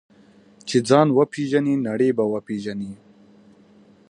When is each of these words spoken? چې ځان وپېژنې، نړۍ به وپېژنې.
چې 0.67 0.77
ځان 0.89 1.07
وپېژنې، 1.17 1.75
نړۍ 1.87 2.09
به 2.17 2.23
وپېژنې. 2.33 2.91